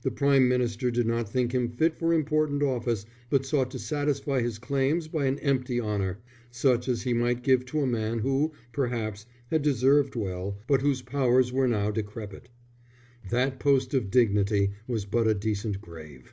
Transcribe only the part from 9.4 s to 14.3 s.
had deserved well, but whose powers were now decrepit. That post of